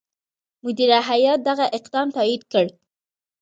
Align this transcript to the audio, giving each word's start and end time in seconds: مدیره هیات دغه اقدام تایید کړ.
مدیره 0.63 0.99
هیات 1.09 1.39
دغه 1.49 1.65
اقدام 1.77 2.07
تایید 2.15 2.43
کړ. 2.51 2.65